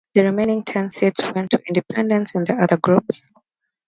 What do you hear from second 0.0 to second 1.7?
The remaining ten seats went to